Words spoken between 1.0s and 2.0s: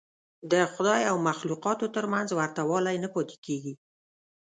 او مخلوقاتو